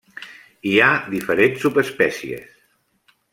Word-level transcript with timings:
Hi 0.69 0.71
ha 0.85 0.87
diferents 1.13 1.67
subespècies. 1.67 2.59